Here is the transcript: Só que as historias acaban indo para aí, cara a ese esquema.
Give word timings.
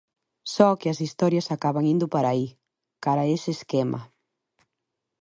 Só 0.53 0.67
que 0.79 0.87
as 0.89 0.99
historias 1.05 1.47
acaban 1.55 1.85
indo 1.93 2.05
para 2.13 2.27
aí, 2.33 2.47
cara 3.03 3.21
a 3.25 3.29
ese 3.35 3.49
esquema. 3.57 3.99